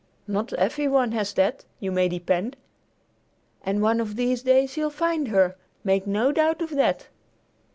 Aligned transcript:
Not 0.25 0.51
every 0.53 0.87
one 0.87 1.11
has 1.11 1.31
that, 1.33 1.63
you 1.79 1.91
may 1.91 2.09
depend! 2.09 2.57
And 3.63 3.83
one 3.83 3.99
of 4.01 4.15
these 4.15 4.41
days 4.41 4.75
you'll 4.75 4.89
find 4.89 5.27
her. 5.27 5.55
Make 5.83 6.07
no 6.07 6.31
doubt 6.31 6.59
of 6.63 6.71
that." 6.71 7.09